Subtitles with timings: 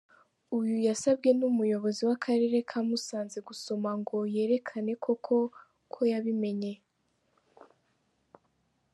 [0.57, 6.73] Uyu yasabwe n’umuyobozi w’akarere ka Musanze gusoma ngo yerekane ko koko yabimenye.